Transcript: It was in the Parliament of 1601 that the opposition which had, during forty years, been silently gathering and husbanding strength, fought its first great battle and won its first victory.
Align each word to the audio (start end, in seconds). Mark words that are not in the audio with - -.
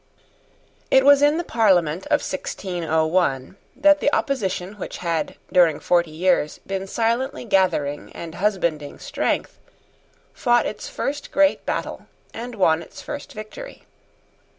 It 0.89 1.05
was 1.05 1.21
in 1.21 1.37
the 1.37 1.43
Parliament 1.43 2.05
of 2.07 2.25
1601 2.25 3.55
that 3.75 3.99
the 3.99 4.11
opposition 4.11 4.73
which 4.79 4.97
had, 4.97 5.35
during 5.51 5.79
forty 5.79 6.09
years, 6.09 6.59
been 6.65 6.87
silently 6.87 7.45
gathering 7.45 8.11
and 8.13 8.33
husbanding 8.33 8.97
strength, 8.97 9.59
fought 10.33 10.65
its 10.65 10.87
first 10.89 11.29
great 11.31 11.67
battle 11.67 12.07
and 12.33 12.55
won 12.55 12.81
its 12.81 12.99
first 13.03 13.33
victory. 13.33 13.83